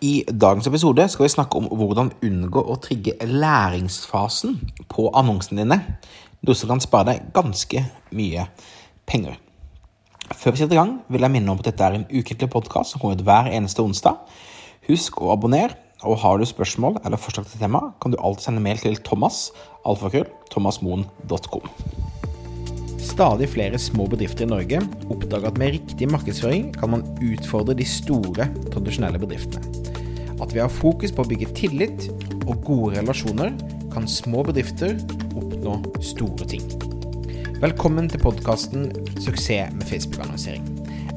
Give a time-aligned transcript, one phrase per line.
[0.00, 4.54] I dagens episode skal vi snakke om hvordan unngå å trigge læringsfasen
[4.88, 5.76] på annonsene dine,
[6.40, 7.82] noe som kan spare deg ganske
[8.16, 8.46] mye
[9.04, 9.36] penger.
[10.30, 12.94] Før vi setter i gang, vil jeg minne om at dette er en ukentlig podkast
[12.94, 14.22] som kommer ut hver eneste onsdag.
[14.88, 18.64] Husk å abonnere, og har du spørsmål eller forslag til tema, kan du alltid sende
[18.64, 19.50] mail til Thomas,
[19.84, 21.68] alfakrøll, thomasmoen.com.
[23.04, 24.80] Stadig flere små bedrifter i Norge
[25.10, 29.79] oppdager at med riktig markedsføring kan man utfordre de store, tradisjonelle bedriftene.
[30.40, 32.08] At ved å ha fokus på å bygge tillit
[32.46, 33.52] og gode relasjoner,
[33.92, 34.96] kan små bedrifter
[35.36, 36.64] oppnå store ting.
[37.60, 38.88] Velkommen til podkasten
[39.20, 40.68] 'Suksess med Facebook-annonsering'.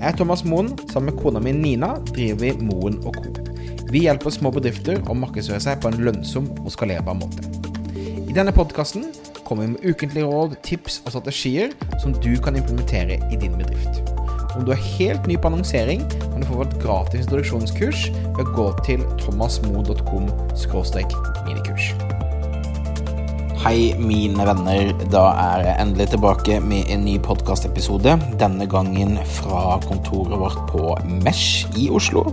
[0.04, 0.74] Jeg er Thomas Moen.
[0.92, 3.32] Sammen med kona mi Nina driver vi Moen og Co.
[3.92, 7.46] Vi hjelper små bedrifter å markedsføre seg på en lønnsom og skalerbar måte.
[8.28, 9.06] I denne podkasten
[9.46, 14.13] kommer vi med ukentlige råd, tips og strategier som du kan implementere i din bedrift.
[14.54, 18.52] Om du er helt ny på annonsering, kan du få vårt gratis introduksjonskurs ved å
[18.54, 20.28] gå til thomasmo.com
[21.48, 21.88] minikurs.
[23.64, 24.92] Hei, mine venner.
[25.10, 28.14] Da er jeg endelig tilbake med en ny podkastepisode.
[28.38, 32.28] Denne gangen fra kontoret vårt på Mesh i Oslo.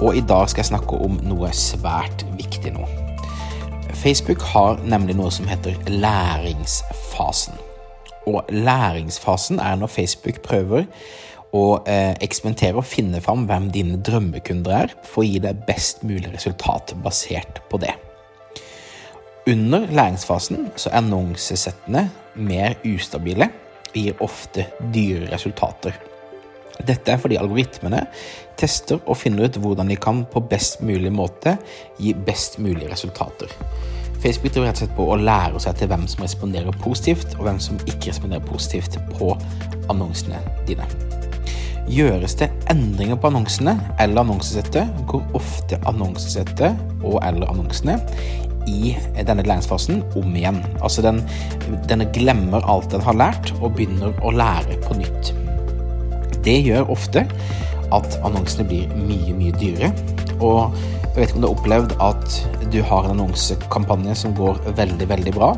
[0.00, 2.88] Og i dag skal jeg snakke om noe svært viktig nå.
[3.92, 7.60] Facebook har nemlig noe som heter læringsfasen.
[8.26, 10.88] Og læringsfasen er når Facebook prøver
[11.56, 16.04] å eh, eksperimentere og finne fram hvem dine drømmekunder er, for å gi deg best
[16.06, 17.94] mulig resultat basert på det.
[19.46, 22.08] Under læringsfasen så er annonsesettene
[22.42, 23.50] mer ustabile
[23.92, 25.94] og gir ofte dyre resultater.
[26.86, 28.02] Dette er fordi algoritmene
[28.60, 31.56] tester og finner ut hvordan de kan på best mulig måte
[32.00, 33.52] gi best mulig resultater.
[34.20, 37.46] Facebook driver rett og slett på å lære seg til hvem som responderer positivt, og
[37.46, 39.30] hvem som ikke responderer positivt på
[39.92, 40.88] annonsene dine.
[41.86, 46.74] Gjøres det endringer på annonsene eller annonsesettet, går ofte annonsesettet
[47.06, 48.00] og eller annonsene
[48.66, 50.58] i denne læringsfasen om igjen.
[50.82, 51.22] Altså den,
[51.86, 55.32] den glemmer alt den har lært, og begynner å lære på nytt.
[56.46, 57.22] Det gjør ofte
[57.94, 59.92] at annonsene blir mye, mye dyrere.
[60.42, 62.40] Og jeg vet ikke om du har opplevd at
[62.74, 65.54] du har en annonsekampanje som går veldig, veldig bra.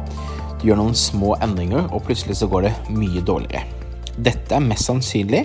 [0.61, 3.78] Du gjør noen små endringer, og plutselig så går det mye dårligere.
[4.19, 5.45] Dette er mest sannsynlig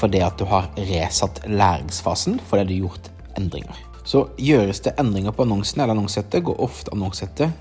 [0.00, 3.10] fordi at du har resatt læringsfasen fordi du har gjort
[3.40, 3.80] endringer.
[4.04, 7.52] Så gjøres det endringer på annonsen eller annonsettet, går ofte annonsettet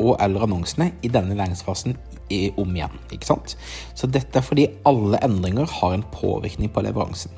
[0.00, 1.96] og eller annonsene i denne læringsfasen
[2.30, 2.94] om igjen.
[3.10, 3.56] ikke sant?
[3.94, 7.32] Så dette er fordi alle endringer har en påvirkning på leveransen.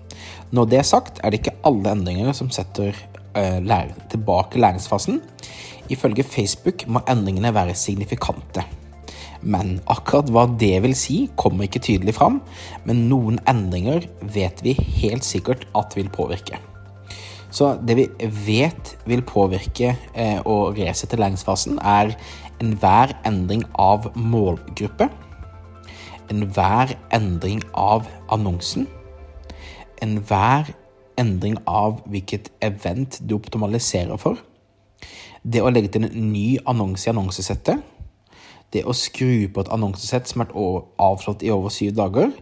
[0.53, 2.93] Når det er sagt, er det ikke alle endringer som setter
[3.37, 5.23] uh, lære, tilbake læringsfasen.
[5.89, 8.65] Ifølge Facebook må endringene være signifikante.
[9.43, 12.41] Men akkurat hva det vil si, kommer ikke tydelig fram.
[12.87, 16.61] Men noen endringer vet vi helt sikkert at vil påvirke.
[17.53, 18.07] Så det vi
[18.47, 22.15] vet vil påvirke eh, og resette læringsfasen, er
[22.63, 25.11] enhver endring av målgruppe,
[26.33, 28.87] enhver endring av annonsen,
[30.01, 30.73] enhver
[31.21, 34.41] endring av hvilket event du optimaliserer for.
[35.43, 37.83] Det å legge til en ny annonse i annonsesettet.
[38.73, 42.33] Det å skru på et annonsesett som har vært avslått i over syv dager.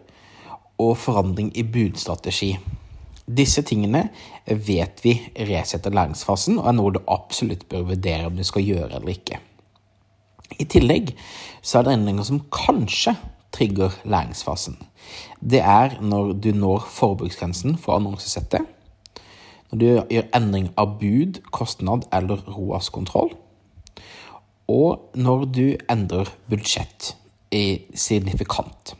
[0.81, 2.55] Og forandring i budstrategi.
[3.31, 4.09] Disse tingene
[4.47, 5.13] vet vi
[5.47, 9.39] resetter læringsfasen, og er noe du absolutt bør vurdere om du skal gjøre eller ikke.
[10.59, 11.13] I tillegg
[11.63, 13.15] så er det endringer som kanskje
[13.55, 14.79] trigger læringsfasen.
[15.39, 18.67] Det er når du når forbruksgrensen for annonsesettet,
[19.71, 23.31] når du gjør endring av bud, kostnad eller ROAS-kontroll,
[24.70, 27.14] og når du endrer budsjett
[27.50, 28.94] i signifikant.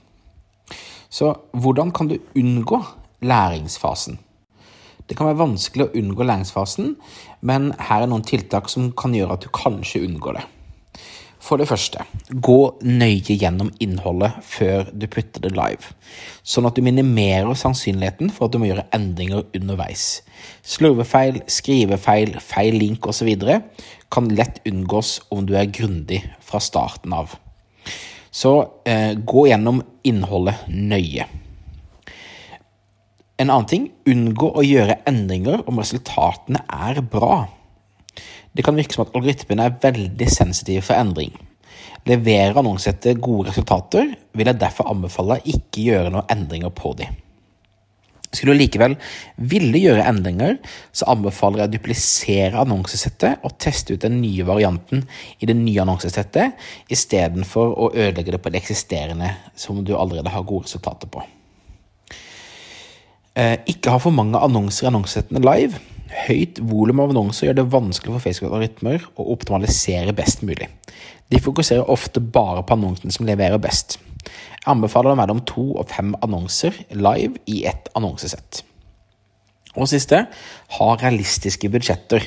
[1.11, 2.83] Så hvordan kan du unngå
[3.23, 4.19] læringsfasen?
[5.11, 6.95] Det kan være vanskelig å unngå læringsfasen,
[7.43, 10.47] men her er noen tiltak som kan gjøre at du kanskje unngår det.
[11.41, 15.95] For det første, gå nøye gjennom innholdet før du putter det live,
[16.45, 20.21] sånn at du minimerer sannsynligheten for at du må gjøre endringer underveis.
[20.61, 23.33] Slurvefeil, skrivefeil, feil link osv.
[24.11, 27.37] kan lett unngås om du er grundig fra starten av.
[28.31, 28.53] Så
[28.85, 31.27] eh, gå gjennom innholdet nøye.
[33.41, 37.47] En annen ting, unngå å gjøre endringer om resultatene er bra.
[38.53, 41.33] Det kan virke som at algoritmene er veldig sensitive for endring.
[42.09, 47.17] Leverer annonsesettet gode resultater, vil jeg derfor anbefale ikke gjøre noen endringer på dem.
[48.31, 48.95] Skulle du likevel
[49.51, 50.61] ville gjøre endringer,
[50.95, 55.03] så anbefaler jeg å duplisere annonsesettet og teste ut den nye varianten
[55.43, 56.55] i det nye annonsesettet,
[56.93, 61.27] istedenfor å ødelegge det på det eksisterende som du allerede har gode resultater på.
[63.39, 65.79] Eh, ikke ha for mange annonser i annonsesettene live.
[66.27, 70.67] Høyt volum av annonser gjør det vanskelig for Facebook-algoritmer å optimalisere best mulig.
[71.31, 74.01] De fokuserer ofte bare på annonsene som leverer best.
[74.27, 78.65] Jeg anbefaler mellom to og fem annonser live i ett annonsesett.
[79.79, 80.25] Og siste
[80.77, 82.27] ha realistiske budsjetter.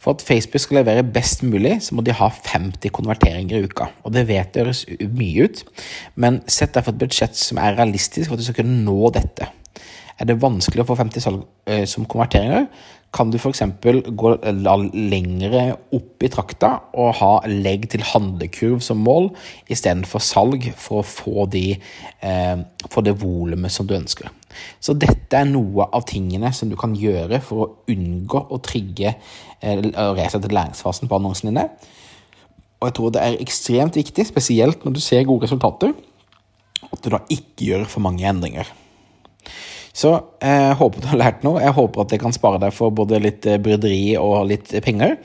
[0.00, 3.90] For at Facebook skal levere best mulig, så må de ha 50 konverteringer i uka.
[4.08, 5.60] Og det vet det høres mye ut,
[6.16, 9.50] men sett derfor et budsjett som er realistisk for at du skal kunne nå dette.
[10.20, 12.66] Er det vanskelig å få 50 salg eh, som konverteringer,
[13.10, 13.62] kan du f.eks.
[14.14, 14.32] gå
[14.94, 15.62] lengre
[15.96, 19.30] opp i trakta og ha legg til handlekurv som mål
[19.72, 21.72] istedenfor salg, for å få, de,
[22.22, 22.60] eh,
[22.92, 24.30] få det volumet som du ønsker.
[24.82, 29.16] Så dette er noe av tingene som du kan gjøre for å unngå å trigge
[29.16, 31.66] eh, og resette læringsfasen på annonsene dine.
[32.80, 35.96] Og jeg tror det er ekstremt viktig, spesielt når du ser gode resultater,
[36.90, 38.70] at du da ikke gjør for mange endringer.
[40.00, 41.60] Så jeg eh, håper du har lært noe.
[41.60, 45.18] Jeg håper at det kan spare deg for både litt eh, bryderi og litt penger.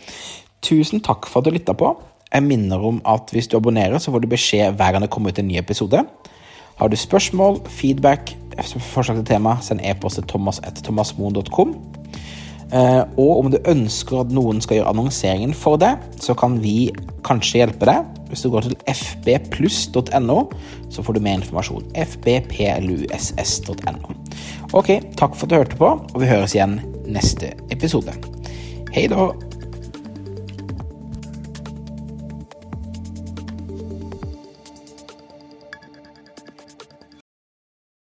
[0.66, 1.94] Tusen takk for at du lytta på.
[2.34, 5.32] Jeg minner om at hvis du abonnerer, så får du beskjed hver gang det kommer
[5.32, 6.02] ut en ny episode.
[6.76, 8.34] Har du spørsmål, feedback,
[8.92, 11.78] forslag til tema, send e-post til thomas.thomasmoen.com.
[12.74, 16.92] Eh, og om du ønsker at noen skal gjøre annonseringen for deg, så kan vi
[17.28, 18.00] kanskje hjelpe deg.
[18.32, 20.40] Hvis du går til fbpluss.no,
[20.90, 21.86] så får du mer informasjon.
[22.16, 24.00] fbpluss.no.
[24.74, 24.90] Ok,
[25.20, 28.14] takk for at du hørte på, og vi høres igjen neste episode.
[28.96, 29.45] Hei da!